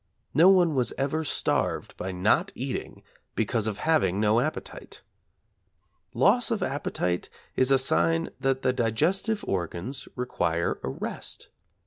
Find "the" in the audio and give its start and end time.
8.63-8.73